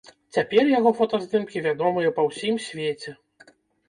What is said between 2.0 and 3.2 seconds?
па ўсім свеце.